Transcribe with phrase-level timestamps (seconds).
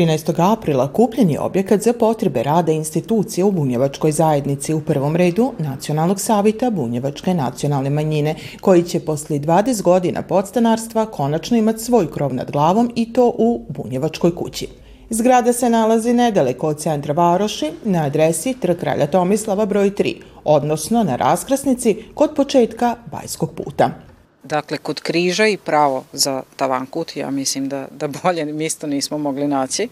[0.00, 0.52] 13.
[0.52, 6.20] aprila kupljen je objekat za potrebe rada institucije u Bunjevačkoj zajednici u prvom redu Nacionalnog
[6.20, 12.50] savita Bunjevačke nacionalne manjine, koji će posle 20 godina podstanarstva konačno imati svoj krov nad
[12.50, 14.68] glavom i to u Bunjevačkoj kući.
[15.10, 21.02] Zgrada se nalazi nedaleko od centra Varoši na adresi Trg kralja Tomislava broj 3, odnosno
[21.04, 24.09] na raskrasnici kod početka Bajskog puta.
[24.42, 29.48] Dakle, kod križa i pravo za tavankut, ja mislim da, da bolje misto nismo mogli
[29.48, 29.88] naći.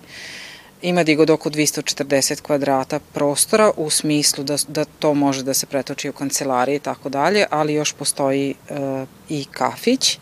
[0.83, 6.09] Ima digod oko 240 kvadrata prostora u smislu da, da to može da se pretoči
[6.09, 8.75] u kancelarije i tako dalje, ali još postoji e,
[9.29, 10.19] i kafić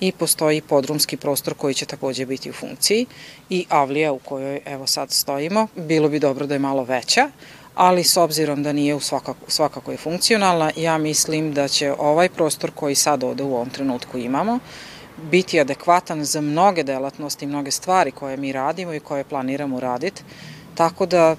[0.00, 3.06] i postoji podrumski prostor koji će takođe biti u funkciji
[3.50, 5.66] i avlija u kojoj evo sad stojimo.
[5.76, 7.30] Bilo bi dobro da je malo veća,
[7.74, 12.28] ali s obzirom da nije u svakako, svakako je funkcionalna, ja mislim da će ovaj
[12.28, 14.58] prostor koji sad ovde u ovom trenutku imamo
[15.30, 20.22] biti adekvatan za mnoge delatnosti, mnoge stvari koje mi radimo i koje planiramo raditi,
[20.74, 21.36] tako da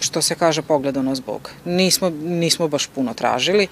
[0.00, 1.50] što se kaže pogledano zbog.
[1.64, 3.66] Nismo, nismo baš puno tražili.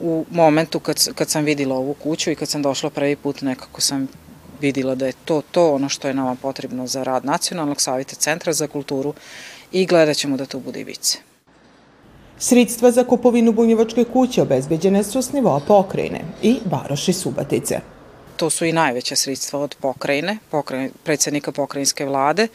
[0.00, 3.80] U momentu kad, kad sam videla ovu kuću i kad sam došla prvi put nekako
[3.80, 4.08] sam
[4.60, 8.52] videla da je to to ono što je nama potrebno za rad Nacionalnog savjeta Centra
[8.52, 9.14] za kulturu
[9.72, 11.18] i gledat ćemo da to bude i vice.
[12.38, 17.80] Sredstva za kupovinu bunjevačke kuće obezbeđene su s nivoa pokrajine i Varoši Subatice.
[18.36, 22.48] To su i najveća sredstva od pokrajine, pokrajine predsednika pokrajinske vlade,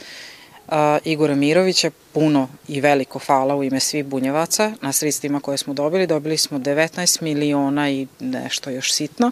[1.04, 6.08] Igora Mirovića, puno i veliko hvala u ime svih bunjevaca na sredstvima koje smo dobili.
[6.08, 9.32] Dobili smo 19 miliona i nešto još sitno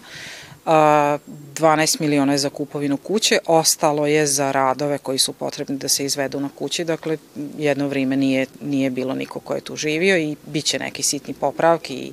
[0.66, 6.04] 12 miliona je za kupovinu kuće, ostalo je za radove koji su potrebni da se
[6.04, 7.16] izvedu na kući, dakle
[7.58, 11.34] jedno vreme nije, nije bilo niko ko je tu živio i bit će neki sitni
[11.34, 12.12] popravki i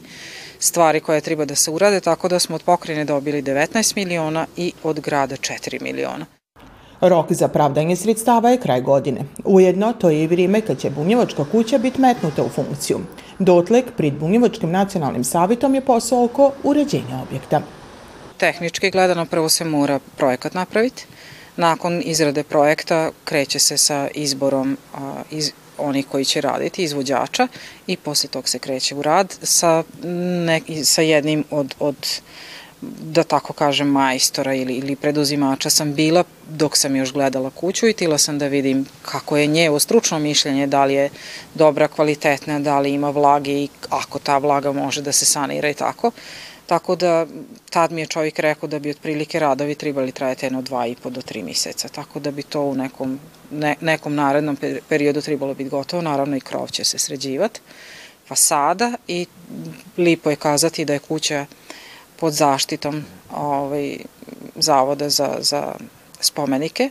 [0.59, 4.73] stvari koje treba da se urade, tako da smo od pokrene dobili 19 miliona i
[4.83, 6.25] od grada 4 miliona.
[7.01, 9.21] Rok za pravdanje sredstava je kraj godine.
[9.45, 12.99] Ujedno, to je i vrijeme kad će Bunjevačka kuća biti metnuta u funkciju.
[13.39, 17.61] Dotlek, prid Bunjevačkim nacionalnim savitom je posao oko uređenja objekta.
[18.41, 21.05] Tehnički gledano prvo se mora projekat napraviti.
[21.57, 27.47] Nakon izrade projekta kreće se sa izborom a, iz, onih koji će raditi, izvođača
[27.87, 29.83] i posle tog se kreće u rad sa,
[30.45, 31.95] ne, sa jednim od, od
[33.01, 37.93] da tako kažem, majstora ili, ili preduzimača sam bila dok sam još gledala kuću i
[37.93, 41.09] tila sam da vidim kako je njevo stručno mišljenje, da li je
[41.55, 45.73] dobra, kvalitetna, da li ima vlage i ako ta vlaga može da se sanira i
[45.73, 46.11] tako.
[46.71, 47.25] Tako da
[47.69, 51.09] tad mi je čovjek rekao da bi otprilike radovi trebali trajati jedno dva i po
[51.09, 53.19] do tri meseca, tako da bi to u nekom,
[53.51, 54.57] ne, nekom narednom
[54.89, 57.59] periodu trebalo biti gotovo, naravno i krov će se sređivati,
[58.27, 59.25] fasada i
[59.97, 61.45] lipo je kazati da je kuća
[62.15, 63.03] pod zaštitom
[63.35, 63.97] ovaj,
[64.55, 65.75] Zavoda za, za
[66.19, 66.89] spomenike.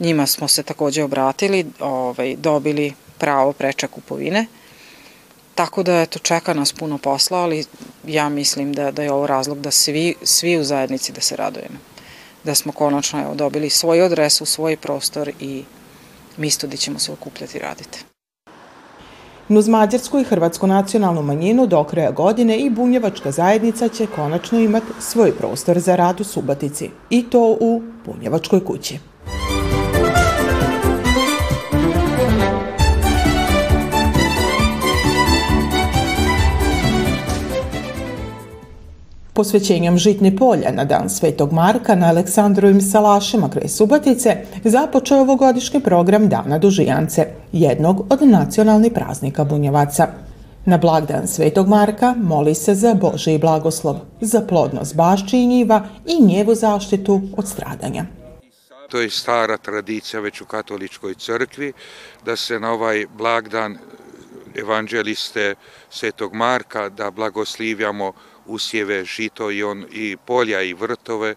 [0.00, 4.46] Njima smo se takođe obratili, ovaj, dobili pravo preča kupovine,
[5.56, 7.64] Tako da, eto, čeka nas puno posla, ali
[8.06, 11.78] ja mislim da, da je ovo razlog da svi, svi u zajednici da se radujemo.
[12.44, 15.64] Da smo konačno evo, dobili svoj adresu, svoj prostor i
[16.36, 18.04] misto gde ćemo se okupljati i raditi.
[19.48, 24.86] Nuz Mađarsku i Hrvatsku nacionalnu manjinu do kraja godine i Bunjevačka zajednica će konačno imati
[25.00, 28.98] svoj prostor za rad u Subatici i to u Bunjevačkoj kući.
[39.36, 46.28] Posvećenjem žitne polja na dan Svetog Marka na Aleksandrovim salašima kraj Subatice započeo ovogodišnji program
[46.28, 50.08] Dana Dužijance, jednog od nacionalnih praznika Bunjevaca.
[50.64, 56.24] Na blagdan Svetog Marka moli se za Božiji blagoslov, za plodnost bašči i njiva i
[56.24, 58.04] njevu zaštitu od stradanja.
[58.88, 61.72] To je stara tradicija već u katoličkoj crkvi,
[62.24, 63.78] da se na ovaj blagdan
[64.54, 65.54] evanđeliste
[65.90, 68.12] Svetog Marka da blagoslivljamo
[68.46, 71.34] usjeve, žito i, on, i polja i vrtove,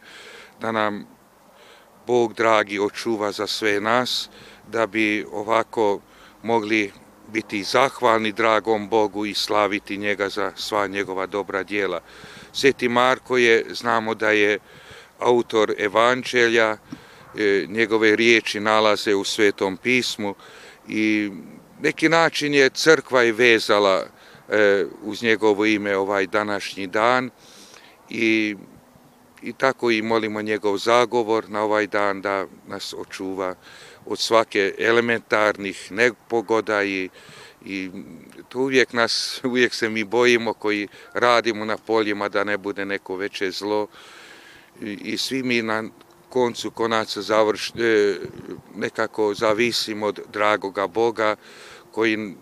[0.62, 1.08] da nam
[2.08, 4.30] Bog dragi očuva za sve nas,
[4.68, 6.02] da bi ovako
[6.44, 6.92] mogli
[7.28, 12.02] biti zahvalni dragom Bogu i slaviti njega za sva njegova dobra dijela.
[12.54, 14.60] Sveti Marko je, znamo da je
[15.20, 16.78] autor evanđelja,
[17.38, 20.36] e, njegove riječi nalaze u Svetom pismu
[20.88, 21.32] i
[21.82, 24.06] neki način je crkva i vezala
[25.04, 27.30] uz njegovo ime ovaj današnji dan.
[28.10, 28.56] I,
[29.42, 33.56] i tako i molimo njegov zagovor na ovaj dan da nas očuva
[34.06, 37.10] od svake elementarnih nepogoda i,
[37.66, 37.90] i
[38.50, 43.16] to uvijek nas, uvijek se mi bojimo koji radimo na poljima da ne bude neko
[43.16, 43.88] veće zlo.
[44.82, 45.84] I, i svi mi na
[46.30, 48.16] koncu konaca završ, e,
[48.76, 51.36] nekako zavisim od dragoga Boga
[51.92, 52.36] koji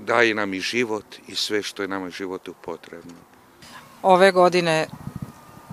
[0.00, 3.14] daje nam i život i sve što je nama životu potrebno.
[4.02, 4.86] Ove godine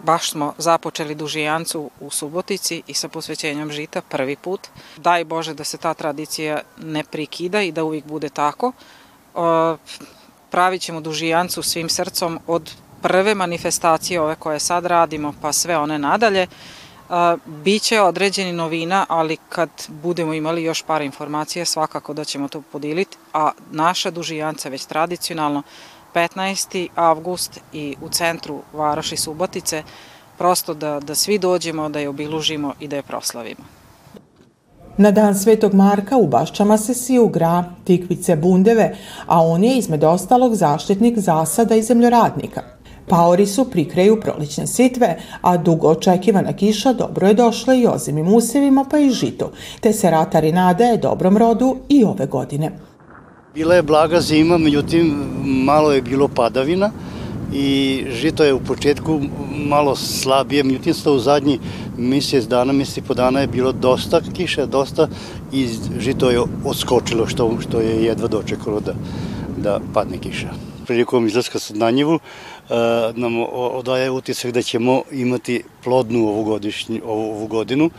[0.03, 4.67] baš smo započeli dužijancu u Subotici i sa posvećenjem žita prvi put.
[4.97, 8.71] Daj Bože da se ta tradicija ne prikida i da uvijek bude tako.
[10.49, 12.71] Pravit ćemo dužijancu svim srcom od
[13.01, 16.47] prve manifestacije ove koje sad radimo pa sve one nadalje.
[17.45, 23.17] Biće određeni novina, ali kad budemo imali još par informacija, svakako da ćemo to podiliti,
[23.33, 25.63] a naša dužijanca već tradicionalno
[26.13, 26.87] 15.
[26.95, 29.83] avgust i u centru Varoši Subotice,
[30.37, 33.63] prosto da, da svi dođemo, da je obilužimo i da je proslavimo.
[34.97, 40.03] Na dan Svetog Marka u Baščama se siju gra, tikvice, bundeve, a on je izmed
[40.03, 42.61] ostalog zaštitnik zasada i zemljoradnika.
[43.07, 43.89] Paori su pri
[44.21, 49.45] prolične sitve, a dugo očekivana kiša dobro je došla i ozimim usevima pa i žitu,
[49.81, 52.71] te se ratari nadaje dobrom rodu i ove godine.
[53.53, 55.13] Bila je blaga zima, međutim
[55.43, 56.91] malo je bilo padavina
[57.53, 59.19] i žito je u početku
[59.67, 61.59] malo slabije, međutim u zadnji
[61.97, 65.07] mjesec dana, mjesec po dana je bilo dosta kiše, dosta
[65.51, 65.67] i
[65.99, 68.93] žito je odskočilo što, što je jedva dočekalo da,
[69.57, 70.72] da padne kiša.
[70.83, 72.19] Prilikom izlaska na njivu uh,
[73.15, 76.59] nam odaje utisak da ćemo imati plodnu ovu,
[77.05, 77.89] ovu godinu,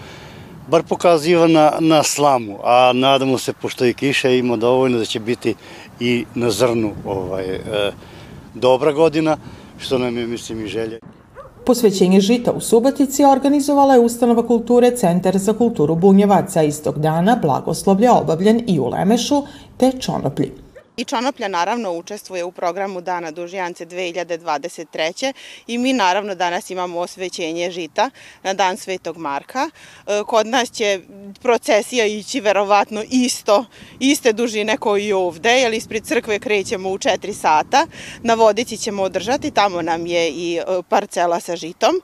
[0.69, 5.21] bar pokaziva na, na slamu, a nadamo se, pošto je kiša ima dovoljno, da će
[5.21, 5.55] biti
[6.01, 7.61] i na zrnu ovaj, e,
[8.55, 9.37] dobra godina,
[9.79, 10.99] što nam je, mislim, i želje.
[11.67, 18.13] Posvećenje žita u Subotici organizovala je Ustanova kulture Centar za kulturu Bunjevaca istog dana, blagoslovlja
[18.13, 19.43] obavljen i u Lemešu
[19.77, 20.64] te Čonoplji.
[20.97, 25.33] I Čonoplja naravno učestvuje u programu Dana Dužijance 2023.
[25.67, 28.11] i mi naravno danas imamo osvećenje žita
[28.43, 29.71] na Dan Svetog Marka.
[30.07, 31.01] E, kod nas će
[31.43, 33.65] procesija ići verovatno isto,
[34.01, 37.87] iste dužine koji i ovde, jer ispred crkve krećemo u 4 sata.
[38.23, 41.95] Na vodici ćemo održati, tamo nam je i e, parcela sa žitom.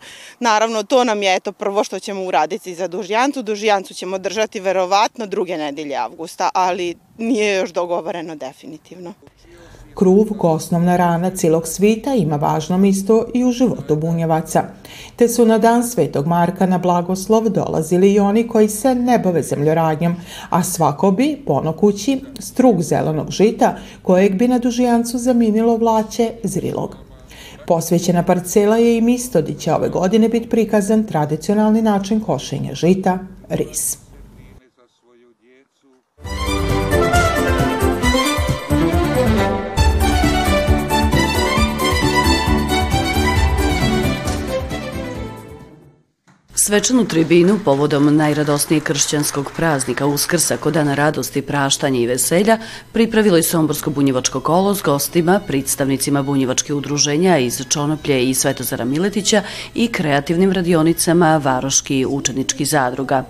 [0.40, 3.42] Naravno, to nam je eto prvo što ćemo uraditi za Dužijancu.
[3.42, 8.79] Dužijancu ćemo držati verovatno druge nedelje avgusta, ali nije još dogovoreno definitivno.
[9.94, 14.64] Kruv, ko osnovna rana cijelog svita, ima važno misto i u životu bunjevaca.
[15.16, 19.42] Te su na dan Svetog Marka na blagoslov dolazili i oni koji se ne bave
[19.42, 20.16] zemljoradnjom,
[20.50, 26.96] a svako bi, ponokući, strug zelenog žita kojeg bi na dužijancu zaminilo vlaće zrilog.
[27.66, 33.18] Posvećena parcela je i misto gdje će ove godine biti prikazan tradicionalni način košenja žita,
[33.48, 34.09] ris.
[46.62, 52.58] Svečanu tribinu povodom najradosnijeg kršćanskog praznika Uskrsa kod dana radosti, praštanja i veselja
[52.92, 59.42] pripravili Somborsko-bunjevačko kolo s gostima, predstavnicima bunjevačke udruženja iz Čonoplje i Svetozara Miletića
[59.75, 63.25] i kreativnim radionicama Varoški učenički zadruga.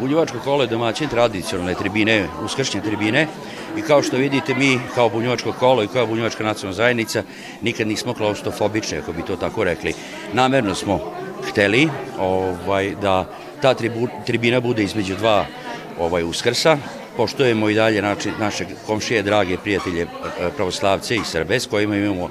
[0.00, 3.26] Bunjevačko kolo je domaćin tradicionalne tribine, uskršnje tribine
[3.78, 7.22] i kao što vidite mi kao bunjevačko kolo i kao bunjevačka nacionalna zajednica
[7.62, 9.94] nikad nismo klaustrofobični, ako bi to tako rekli.
[10.32, 11.00] Namerno smo
[11.50, 13.24] hteli ovaj, da
[13.62, 15.46] ta tribu, tribina bude između dva
[15.98, 16.78] ovaj uskrsa.
[17.16, 20.06] Poštujemo i dalje naši, naše komšije, drage prijatelje e,
[20.56, 22.28] pravoslavce i Srbe s kojima imamo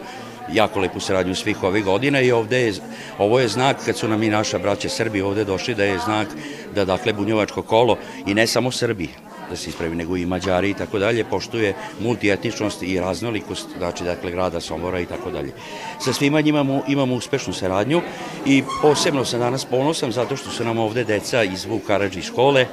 [0.53, 2.73] jako lepu saradnju svih ovih godina i ovde je,
[3.17, 6.27] ovo je znak kad su nam i naša braća Srbi ovde došli da je znak
[6.75, 9.09] da dakle bunjevačko kolo i ne samo Srbi
[9.49, 14.31] da se ispravi, nego i Mađari i tako dalje, poštuje multietničnost i raznolikost, znači, dakle,
[14.31, 15.53] grada Sombora i tako dalje.
[15.99, 18.01] Sa svima njima imamo, imamo uspešnu saradnju
[18.45, 22.65] i posebno sam danas ponosan zato što su nam ovde deca iz Vukarađi škole,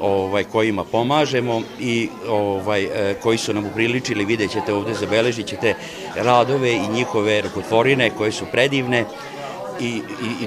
[0.00, 5.74] ovaj, kojima pomažemo i ovaj, e, koji su nam upriličili, vidjet ćete ovde, zabeležit ćete
[6.16, 9.04] radove i njihove rukotvorine koje su predivne,
[9.80, 10.02] i,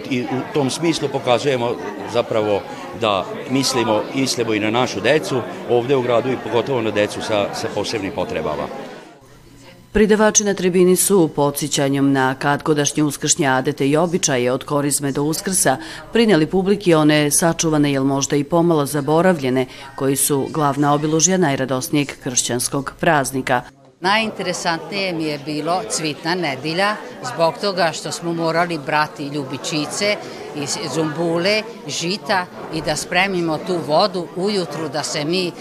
[0.10, 1.76] i, i u tom smislu pokazujemo
[2.14, 2.62] zapravo
[3.02, 7.46] da mislimo, mislimo i na našu decu ovde u gradu i pogotovo na decu sa,
[7.54, 8.68] sa posebnim potrebama.
[9.94, 15.78] Pridavači na tribini su podsjećanjem na katkodašnje uskršnje adete i običaje od korizme do uskrsa
[16.14, 22.94] prinjeli publiki one sačuvane ili možda i pomalo zaboravljene koji su glavna obilužja najradosnijeg kršćanskog
[23.00, 23.62] praznika–
[24.02, 26.96] Najinteresantnije mi je bilo Cvitna nedilja,
[27.34, 30.16] zbog toga što smo morali brati ljubičice
[30.56, 35.52] i zumbule, žita i da spremimo tu vodu ujutru da se mi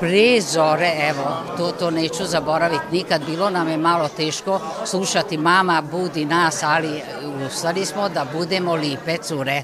[0.00, 2.84] pre zore, evo, to, to neću zaboraviti.
[2.92, 7.02] Nikad, bilo nam je malo teško slušati mama budi nas, ali
[7.46, 9.62] ustali smo da budemo lipe cure.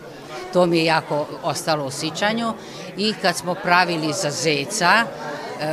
[0.52, 2.52] To mi je jako ostalo u sićanju
[2.96, 5.04] i kad smo pravili za zeca,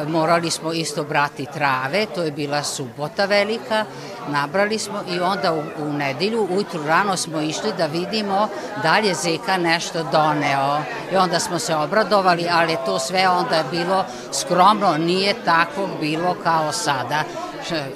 [0.07, 3.85] morali smo isto brati trave, to je bila subota velika,
[4.27, 8.47] nabrali smo i onda u, u nedelju, ujutru rano smo išli da vidimo
[8.83, 10.81] da li je Zeka nešto doneo.
[11.13, 16.35] I onda smo se obradovali, ali to sve onda je bilo skromno, nije tako bilo
[16.43, 17.23] kao sada.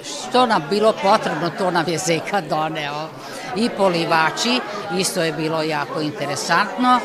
[0.04, 3.08] Što nam bilo potrebno, to nam je Zeka doneo.
[3.56, 4.60] I polivači,
[4.98, 7.00] isto je bilo jako interesantno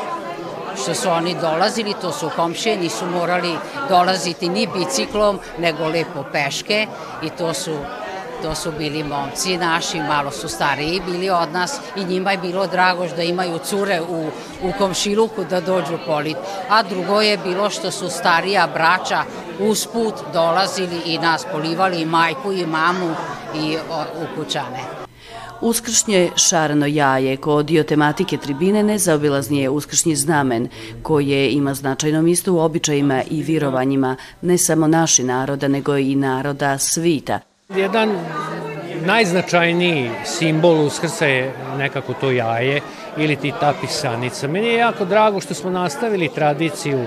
[0.83, 3.55] što su oni dolazili, to su komšije, nisu morali
[3.89, 6.87] dolaziti ni biciklom, nego lepo peške
[7.23, 7.71] i to su
[8.41, 12.67] to su bili momci naši, malo su stariji bili od nas i njima je bilo
[12.67, 14.27] drago da imaju cure u,
[14.63, 16.37] u komšiluku da dođu polit.
[16.69, 19.23] A drugo je bilo što su starija braća
[19.59, 23.15] usput dolazili i nas polivali i majku i mamu
[23.55, 25.08] i o, u kućane.
[25.61, 30.67] Uskršnje šareno jaje kod dio tematike tribine nezaobilazni je uskršnji znamen,
[31.03, 36.77] koje ima značajno mjesto u običajima i virovanjima ne samo naši naroda, nego i naroda
[36.77, 37.39] svita.
[37.69, 38.09] Jedan
[39.05, 42.81] najznačajniji simbol Uskrsa je nekako to jaje
[43.17, 44.47] ili ti ta pisanica.
[44.47, 47.05] Meni je jako drago što smo nastavili tradiciju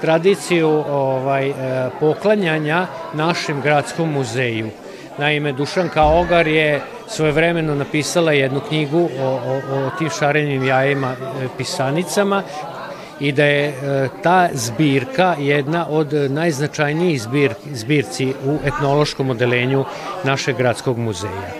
[0.00, 1.54] tradiciju ovaj, e,
[2.00, 4.68] poklanjanja našem gradskom muzeju.
[5.18, 11.48] Naime, Dušanka Ogar je svojevremeno napisala jednu knjigu o, o, o tim šarenim jajima e,
[11.58, 12.42] pisanicama
[13.20, 19.84] i da je e, ta zbirka jedna od najznačajnijih zbir, zbirci u etnološkom odelenju
[20.24, 21.50] našeg gradskog muzeja.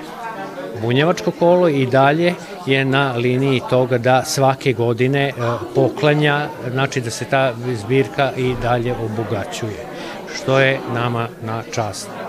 [0.83, 2.35] Bunjevačko kolo i dalje
[2.67, 5.33] je na liniji toga da svake godine e,
[5.75, 9.87] poklanja, znači da se ta zbirka i dalje obogaćuje,
[10.35, 12.24] što je nama na čast.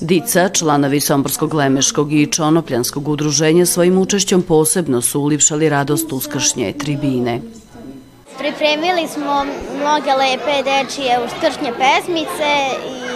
[0.00, 7.40] Dica, članovi Somborskog lemeškog i Čonopljanskog udruženja svojim učešćom posebno su ulipšali radost uskršnje tribine.
[8.38, 9.44] Pripremili smo
[9.80, 12.50] mnoge lepe dečije uskršnje pesmice
[12.86, 13.06] i...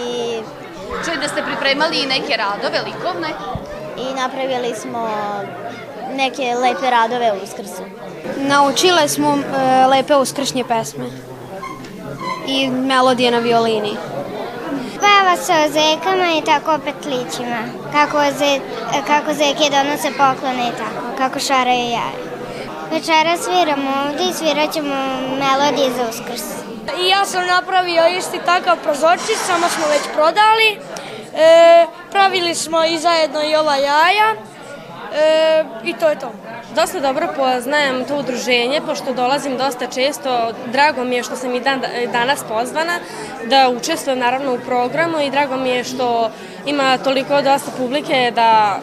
[1.04, 3.28] Čujem da ste pripremali i neke radove likovne?
[3.99, 5.08] I napravili smo
[6.16, 7.82] neke lepe radove u uskrsu.
[8.38, 11.04] Naučile smo e, lepe uskršnje pesme
[12.49, 13.92] i melodije na violini.
[15.00, 17.61] Peva se o zekama i tako o petlićima.
[17.92, 18.61] Kako, ze,
[19.07, 21.16] kako zeke donose poklone i tako.
[21.19, 22.30] Kako šaraju jaje.
[22.92, 24.95] Večera sviramo ovde i svirat ćemo
[25.40, 26.42] melodije za uskrs.
[27.00, 30.78] I ja sam napravio isti takav prozorčić, samo smo već prodali.
[31.35, 34.35] E, pravili smo i zajedno i ova jaja
[35.14, 36.33] e, i to je to.
[36.75, 40.53] Dosta dobro poznajem to udruženje, pošto dolazim dosta često.
[40.73, 42.99] Drago mi je što sam i dan, danas pozvana
[43.47, 46.31] da učestvujem naravno u programu i drago mi je što
[46.67, 48.81] ima toliko dosta publike da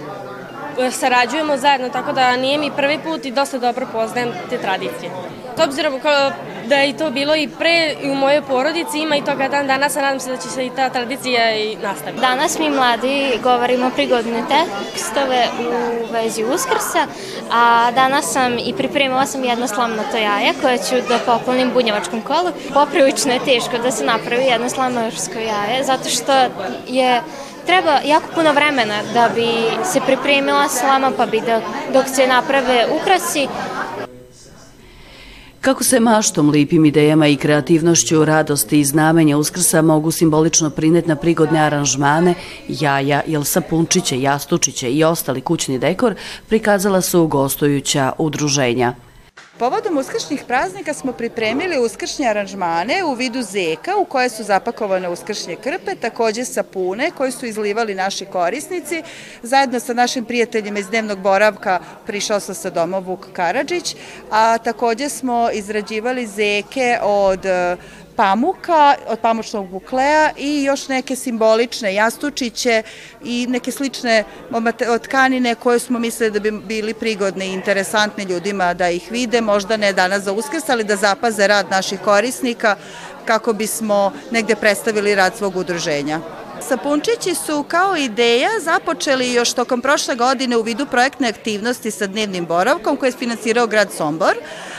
[0.92, 5.12] sarađujemo zajedno, tako da nije mi prvi put i dosta dobro poznajem te tradicije.
[5.58, 5.94] S obzirom
[6.66, 9.96] da je to bilo i pre i u mojoj porodici, ima i toga dan danas,
[9.96, 12.22] a nadam se da će se i ta tradicija i nastaviti.
[12.22, 17.08] Danas mi mladi govorimo prigodne tekstove u vezi Uskrsa,
[17.52, 22.52] a danas sam i pripremila sam jedno slamnato jaje koje ću da poklonim bunjevačkom kolu.
[22.74, 26.34] Poprilično je teško da se napravi jedno slamnato jaje, zato što
[26.88, 27.22] je
[27.68, 29.48] treba jako puno vremena da bi
[29.92, 31.62] se pripremila slama, pa bi da,
[31.94, 33.48] dok se naprave ukrasi,
[35.68, 41.16] Kako se maštom, lipim idejama i kreativnošću, radosti i znamenja Uskrsa mogu simbolično prineti na
[41.16, 42.34] prigodne aranžmane,
[42.68, 46.16] jaja, jel sapunčiće, jastučiće i ostali kućni dekor,
[46.48, 48.94] prikazala su gostujuća udruženja.
[49.60, 55.56] Povodom uskršnjih praznika smo pripremili uskršnje aranžmane u vidu zeka u koje su zapakovane uskršnje
[55.56, 59.04] krpe, takođe sapune koje su izlivali naši korisnici.
[59.44, 63.96] Zajedno sa našim prijateljima iz dnevnog boravka prišao sam sa doma Vuk Karadžić,
[64.32, 67.46] a takođe smo izrađivali zeke od
[68.18, 72.84] pamuka, od pamučnog buklea i još neke simbolične jastučiće
[73.24, 74.24] i neke slične
[75.04, 79.78] tkanine koje smo mislili da bi bili prigodne i interesantne ljudima da ih vide, možda
[79.78, 82.76] ne danas za uskrs, ali da zapaze rad naših korisnika
[83.26, 86.20] kako bismo negde predstavili rad svog udruženja.
[86.62, 92.46] Sapunčići su kao ideja započeli još tokom prošle godine u vidu projektne aktivnosti sa dnevnim
[92.46, 94.36] boravkom koje je finansirao grad Sombor,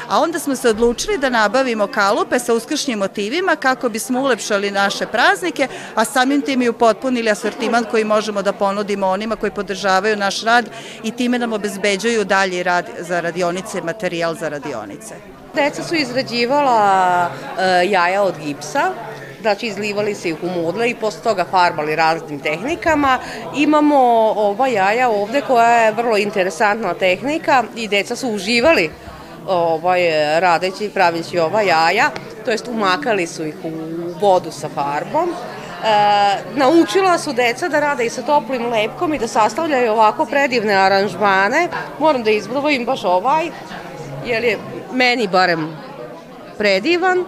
[0.08, 5.06] a onda smo se odlučili da nabavimo kalupe sa uskršnjim motivima kako bismo ulepšali naše
[5.06, 10.42] praznike, a samim tim i upotpunili asortiman koji možemo da ponudimo onima koji podržavaju naš
[10.42, 10.70] rad
[11.02, 15.14] i time nam obezbeđuju dalji rad za radionice, materijal za radionice.
[15.54, 18.92] Deca su izrađivala e, jaja od gipsa,
[19.40, 23.18] znači izlivali se ih u mudle i posle toga farbali raznim tehnikama.
[23.57, 23.97] Imamo
[24.37, 28.90] ova jaja ovde koja je vrlo interesantna tehnika i deca su uživali
[29.49, 30.00] ovaj,
[30.40, 32.11] radeći, pravići ova jaja,
[32.45, 33.71] to jest umakali su ih u
[34.21, 35.30] vodu sa farbom.
[35.30, 40.75] E, naučila su deca da rade i sa toplim lepkom i da sastavljaju ovako predivne
[40.75, 41.68] aranžmane.
[41.99, 43.50] Moram da izbrojim baš ovaj,
[44.26, 44.59] jer je
[44.92, 45.76] meni barem
[46.59, 47.25] predivan.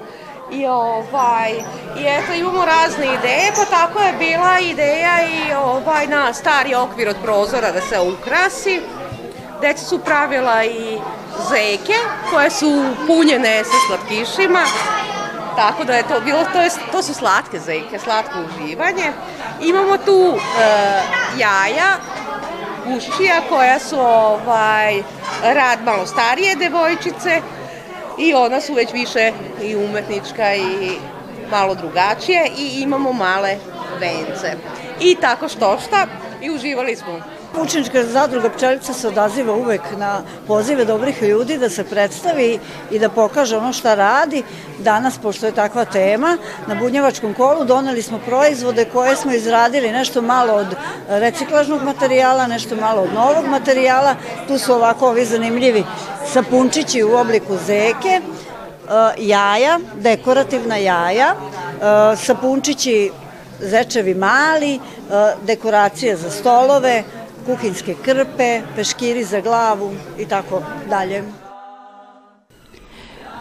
[0.52, 1.50] I, ovaj,
[1.98, 7.08] I eto imamo razne ideje, pa tako je bila ideja i ovaj, na stari okvir
[7.08, 8.80] od prozora da se ukrasi.
[9.60, 10.98] Deca su pravila i
[11.48, 11.98] zeke
[12.30, 14.64] koje su punjene sa slatkišima,
[15.56, 19.12] tako da je to bilo, to, je, to su slatke zeke, slatko uživanje.
[19.60, 21.02] Imamo tu e,
[21.38, 21.96] jaja,
[22.86, 25.02] gušćija koja su ovaj,
[25.42, 27.42] rad malo starije devojčice,
[28.20, 30.90] i ona su već više i umetnička i
[31.50, 33.56] malo drugačije i imamo male
[34.00, 34.52] vence.
[35.00, 36.06] I tako što šta
[36.42, 37.20] i uživali smo.
[37.58, 42.58] Učenička zadruga Pčelica se odaziva uvek na pozive dobrih ljudi da se predstavi
[42.90, 44.42] i da pokaže ono šta radi.
[44.78, 50.22] Danas, pošto je takva tema, na bunjevačkom kolu doneli smo proizvode koje smo izradili nešto
[50.22, 50.66] malo od
[51.08, 54.14] reciklažnog materijala, nešto malo od novog materijala.
[54.48, 55.84] Tu su ovako ovi zanimljivi
[56.32, 58.22] sapunčići u obliku zeke, e,
[59.18, 63.10] jaja, dekorativna jaja, e, sapunčići
[63.60, 64.78] zečevi mali, e,
[65.46, 67.04] dekoracije za stolove,
[67.50, 71.22] kuhinske krpe, peškiri za glavu i tako dalje.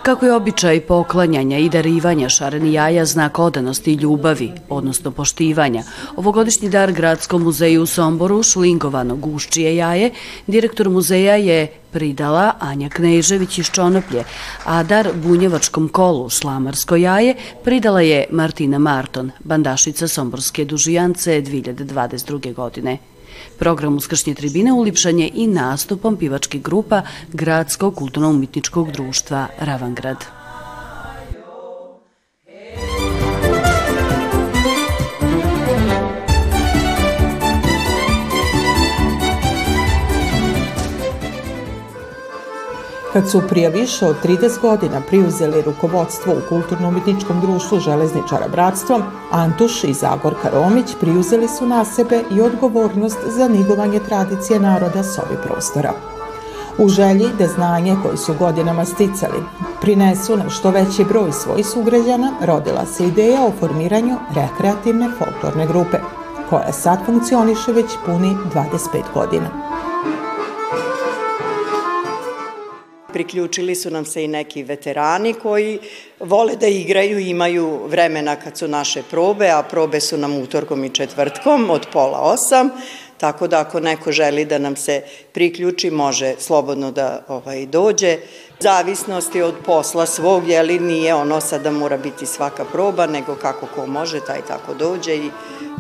[0.04, 5.84] Kako je običaj poklanjanja i darivanja šareni jaja znak odanosti i ljubavi, odnosno poštivanja,
[6.16, 10.12] ovogodišnji dar Gradskom muzeju u Somboru, šlingovano guščije jaje,
[10.48, 14.24] direktor muzeja je pridala Anja Knežević iz Čonoplje,
[14.66, 22.54] a dar bunjevačkom kolu Slamarsko jaje pridala je Martina Marton, bandašica Somborske dužijance 2022.
[22.54, 22.98] godine.
[23.60, 27.02] Program Uskršnje tribine ulipšan je i nastupom pivačkih grupa
[27.34, 30.39] Gradskog kulturno-umitničkog društva Ravangrad.
[43.14, 49.84] Kad su prije više od 30 godina priuzeli rukovodstvo u Kulturno-umetničkom društvu Železničara Bratstvo, Antuš
[49.84, 55.40] i Zagorka Romić priuzeli su na sebe i odgovornost za nigovanje tradicije naroda s ovih
[55.44, 55.94] prostora.
[56.78, 59.44] U želji da znanje koje su godinama sticali
[59.82, 65.98] prinesu na što veći broj svojih sugrađana, rodila se ideja o formiranju rekreativne folklorne grupe,
[66.50, 69.69] koja sad funkcioniše već puni 25 godina.
[73.14, 75.80] Priključili su nam se i neki veterani koji
[76.20, 80.90] vole da igraju, imaju vremena kad su naše probe, a probe su nam utorkom i
[80.90, 82.70] četvrtkom od pola osam,
[83.18, 88.18] tako da ako neko želi da nam se priključi, može slobodno da ovaj, dođe.
[88.62, 93.66] Zavisnosti od posla svog, jeli nije ono sad da mora biti svaka proba, nego kako
[93.76, 95.32] ko može, taj tako dođe i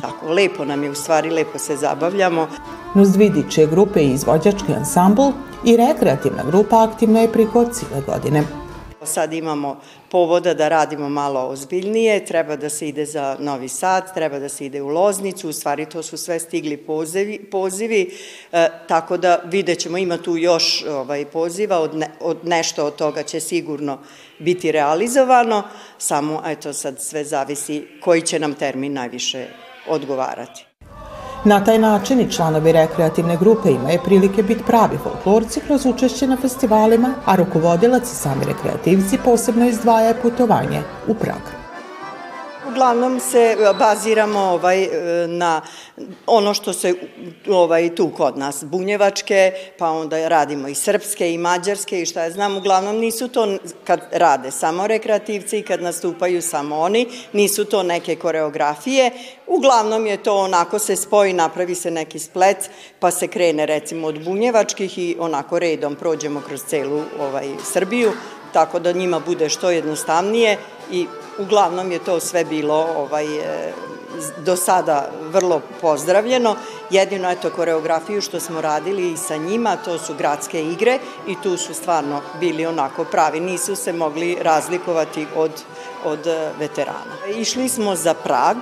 [0.01, 2.47] tako lepo nam je, u stvari lepo se zabavljamo.
[2.95, 5.29] Nuzdvidiće grupe i izvođački ansambl
[5.65, 8.43] i rekreativna grupa aktivna je priko cijele godine.
[9.03, 9.79] Sad imamo
[10.11, 14.65] povoda da radimo malo ozbiljnije, treba da se ide za Novi Sad, treba da se
[14.65, 18.17] ide u Loznicu, u stvari to su sve stigli pozivi, pozivi
[18.51, 22.95] e, tako da vidjet ćemo, ima tu još ovaj, poziva, od, ne, od nešto od
[22.95, 23.99] toga će sigurno
[24.39, 25.63] biti realizovano,
[25.97, 29.47] samo eto sad sve zavisi koji će nam termin najviše
[29.87, 30.68] odgovarati.
[31.45, 36.37] Na taj način i članovi rekreativne grupe imaju prilike biti pravi folklorci kroz učešće na
[36.37, 41.58] festivalima, a rukovodilac i sami rekreativci posebno izdvaja putovanje u Prag.
[42.69, 45.61] Uglavnom se e, baziramo ovaj, e, na
[46.25, 46.93] ono što se
[47.49, 52.31] ovaj, tu kod nas, bunjevačke, pa onda radimo i srpske i mađarske i šta ja
[52.31, 57.83] znam, uglavnom nisu to kad rade samo rekreativci i kad nastupaju samo oni, nisu to
[57.83, 59.11] neke koreografije,
[59.47, 64.23] uglavnom je to onako se spoji, napravi se neki splet, pa se krene recimo od
[64.23, 68.11] bunjevačkih i onako redom prođemo kroz celu ovaj, Srbiju,
[68.53, 70.57] tako da njima bude što jednostavnije
[70.91, 71.07] i
[71.39, 73.73] uglavnom je to sve bilo ovaj, e,
[74.37, 76.55] do sada vrlo pozdravljeno.
[76.89, 81.57] Jedino eto koreografiju što smo radili i sa njima, to su gradske igre i tu
[81.57, 85.51] su stvarno bili onako pravi, nisu se mogli razlikovati od,
[86.05, 87.15] od e, veterana.
[87.35, 88.57] Išli smo za Prag,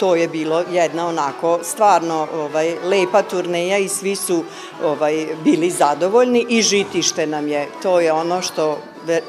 [0.00, 4.44] to je bilo jedna onako stvarno ovaj lepa turneja i svi su
[4.84, 8.78] ovaj bili zadovoljni i žitište nam je to je ono što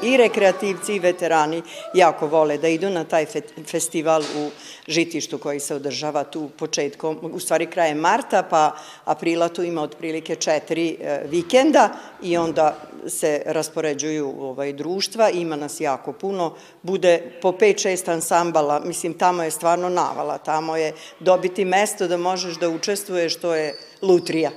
[0.02, 1.62] i rekreativci i veterani
[1.94, 3.26] jako vole da idu na taj
[3.66, 4.50] festival u
[4.88, 10.36] žitištu koji se održava tu početkom, u stvari krajem marta, pa aprila tu ima otprilike
[10.36, 11.88] četiri e, vikenda
[12.22, 19.14] i onda se raspoređuju ovaj, društva, ima nas jako puno, bude po 5-6 ansambala, mislim
[19.14, 24.50] tamo je stvarno navala, tamo je dobiti mesto da možeš da učestvuješ, to je lutrija.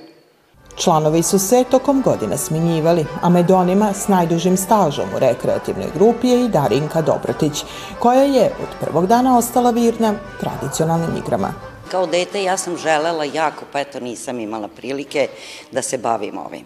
[0.78, 6.28] Članovi su se tokom godina sminjivali, a med onima s najdužim stažom u rekreativnoj grupi
[6.28, 7.64] je i Darinka Dobrotić,
[7.98, 11.54] koja je od prvog dana ostala virna tradicionalnim igrama.
[11.90, 15.28] Kao dete ja sam želela jako, pa eto nisam imala prilike
[15.72, 16.64] da se bavim ovim.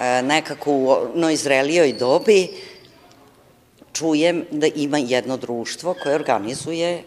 [0.00, 2.48] E, nekako u noizrelijoj dobi
[3.92, 7.02] čujem da ima jedno društvo koje organizuje e,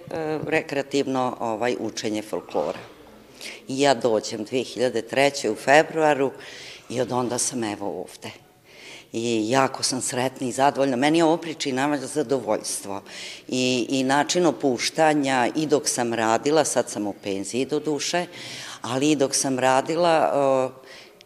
[0.47, 2.94] rekreativno ovaj učenje folklora.
[3.67, 5.49] I ja dođem 2003.
[5.49, 6.31] u februaru
[6.89, 8.31] i od onda sam evo ovde.
[9.13, 10.95] I jako sam sretna i zadovoljna.
[10.95, 13.01] Meni je ovo pričinava zadovoljstvo.
[13.47, 18.25] I, I način opuštanja i dok sam radila, sad sam u penziji do duše,
[18.81, 20.31] ali i dok sam radila,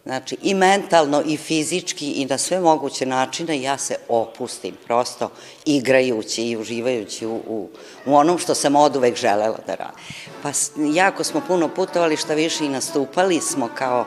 [0.10, 5.30] znači i mentalno i fizički i na sve moguće načine ja se opustim prosto
[5.66, 7.70] igrajući i uživajući u, u,
[8.06, 10.00] u onom što sam od uvek želela da radim.
[10.44, 10.52] Pa
[10.94, 14.06] jako smo puno putovali, šta više i nastupali smo kao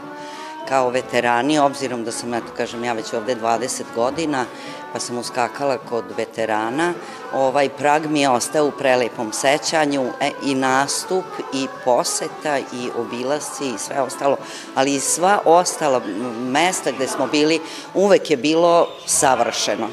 [0.68, 4.44] kao veterani, obzirom da sam, eto kažem, ja već ovde 20 godina,
[4.92, 6.92] pa sam uskakala kod veterana,
[7.34, 13.64] ovaj prag mi je ostao u prelepom sećanju e, i nastup i poseta i obilasci
[13.74, 14.36] i sve ostalo,
[14.74, 16.00] ali i sva ostala
[16.38, 17.60] mesta gde smo bili
[17.94, 19.88] uvek je bilo savršeno.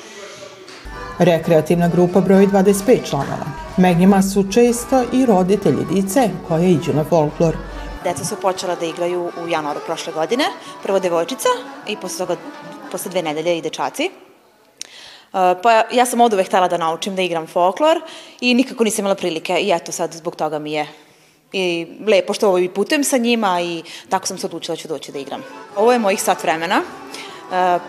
[1.20, 3.46] Rekreativna grupa broji 25 članova.
[3.78, 7.56] Meg njima su često i roditelji dice koje iđu na folklor.
[8.10, 10.46] Deca su počela da igraju u januaru prošle godine,
[10.84, 11.50] prvo devojčica
[11.88, 12.42] i posle toga,
[12.92, 14.10] posle dve nedelje i dečaci.
[15.32, 18.02] Pa ja sam od uvek htela da naučim da igram folklor
[18.42, 20.88] i nikako nisam imala prilike i eto sad zbog toga mi je
[21.54, 25.12] i lepo što ovaj putujem sa njima i tako sam se odlučila da ću doći
[25.12, 25.44] da igram.
[25.76, 26.82] Ovo je mojih sat vremena,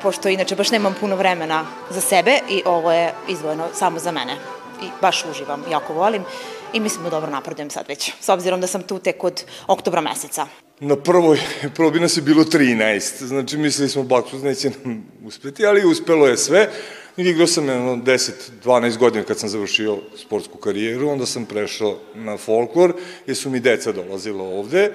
[0.02, 4.37] pošto inače baš nemam puno vremena za sebe i ovo je izvojeno samo za mene.
[4.83, 6.24] I baš uživam, jako volim
[6.72, 10.00] i mislim da dobro napredujem sad već, s obzirom da sam tu tek od oktobra
[10.00, 10.46] meseca.
[10.80, 11.40] Na prvoj
[11.74, 16.37] probi nas je bilo 13, znači mislili smo Baksuz neće nam uspeti, ali uspelo je
[16.37, 16.70] sve.
[17.16, 22.94] Igrao sam jedno 10-12 godina kad sam završio sportsku karijeru, onda sam prešao na folklor,
[23.26, 24.92] jer su mi deca dolazila ovde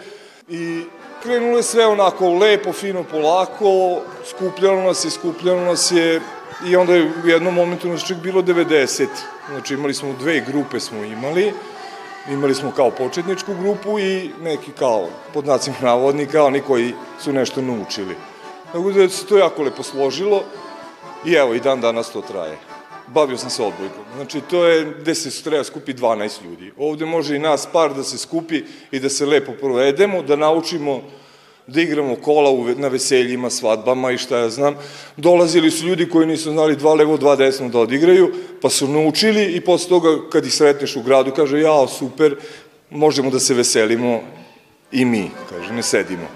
[0.49, 0.81] i
[1.23, 6.21] krenulo je sve onako lepo, fino, polako, skupljalo nas je, skupljalo nas je
[6.67, 9.07] i onda je u jednom momentu nas čak bilo 90.
[9.49, 11.53] Znači imali smo dve grupe smo imali,
[12.29, 17.61] imali smo kao početničku grupu i neki kao, pod nacima navodnika, oni koji su nešto
[17.61, 18.15] naučili.
[18.71, 20.43] Tako da se to jako lepo složilo
[21.25, 22.57] i evo i dan danas to traje.
[23.07, 24.03] Bavio sam se odbojkom.
[24.15, 26.71] Znači, to je gde se treba skupi 12 ljudi.
[26.77, 31.01] Ovde može i nas par da se skupi i da se lepo provedemo, da naučimo
[31.67, 34.75] da igramo kola u, na veseljima, svadbama i šta ja znam.
[35.17, 39.45] Dolazili su ljudi koji nisu znali dva levo, dva desno da odigraju, pa su naučili
[39.45, 42.35] i posle toga kad ih sretneš u gradu kaže jao super,
[42.89, 44.19] možemo da se veselimo
[44.91, 46.27] i mi, kaže, ne sedimo.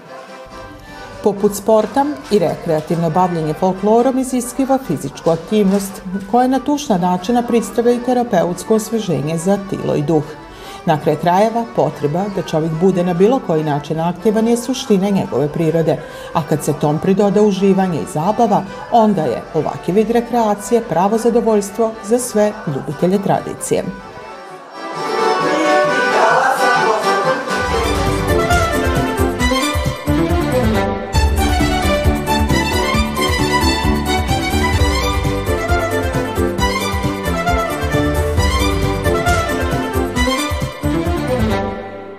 [1.22, 5.92] Poput sporta i rekreativno bavljenje folklorom iziskiva fizičku aktivnost,
[6.30, 10.24] koja na tušna načina predstavlja i terapeutsko osveženje za tilo i duh.
[10.86, 15.48] Na kraj krajeva, potreba da čovjek bude na bilo koji način aktivan je suština njegove
[15.48, 15.96] prirode,
[16.32, 18.62] a kad se tom pridoda uživanje i zabava,
[18.92, 23.84] onda je ovaki vid rekreacije pravo zadovoljstvo za sve ljubitelje tradicije.